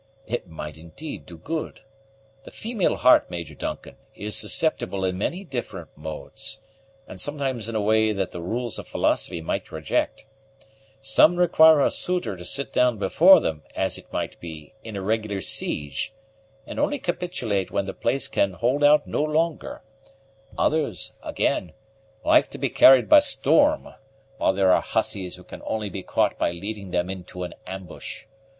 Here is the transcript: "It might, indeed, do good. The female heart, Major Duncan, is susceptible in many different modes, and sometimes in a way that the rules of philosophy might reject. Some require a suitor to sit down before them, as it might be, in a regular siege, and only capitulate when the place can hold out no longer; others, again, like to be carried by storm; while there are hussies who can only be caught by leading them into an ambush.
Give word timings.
"It 0.25 0.47
might, 0.47 0.79
indeed, 0.79 1.27
do 1.27 1.37
good. 1.37 1.81
The 2.43 2.49
female 2.49 2.95
heart, 2.95 3.29
Major 3.29 3.53
Duncan, 3.53 3.97
is 4.15 4.35
susceptible 4.35 5.05
in 5.05 5.15
many 5.15 5.43
different 5.43 5.95
modes, 5.95 6.59
and 7.07 7.21
sometimes 7.21 7.69
in 7.69 7.75
a 7.75 7.81
way 7.81 8.11
that 8.11 8.31
the 8.31 8.41
rules 8.41 8.79
of 8.79 8.87
philosophy 8.87 9.41
might 9.41 9.71
reject. 9.71 10.25
Some 11.01 11.35
require 11.35 11.81
a 11.85 11.91
suitor 11.91 12.35
to 12.35 12.43
sit 12.43 12.73
down 12.73 12.97
before 12.97 13.39
them, 13.41 13.61
as 13.75 13.99
it 13.99 14.11
might 14.11 14.39
be, 14.39 14.73
in 14.83 14.95
a 14.95 15.03
regular 15.03 15.39
siege, 15.39 16.15
and 16.65 16.79
only 16.79 16.97
capitulate 16.97 17.69
when 17.69 17.85
the 17.85 17.93
place 17.93 18.27
can 18.27 18.53
hold 18.53 18.83
out 18.83 19.05
no 19.05 19.21
longer; 19.21 19.83
others, 20.57 21.13
again, 21.21 21.73
like 22.25 22.47
to 22.47 22.57
be 22.57 22.71
carried 22.71 23.07
by 23.07 23.19
storm; 23.19 23.89
while 24.37 24.53
there 24.53 24.71
are 24.71 24.81
hussies 24.81 25.35
who 25.35 25.43
can 25.43 25.61
only 25.63 25.91
be 25.91 26.01
caught 26.01 26.39
by 26.39 26.49
leading 26.49 26.89
them 26.89 27.07
into 27.07 27.43
an 27.43 27.53
ambush. 27.67 28.25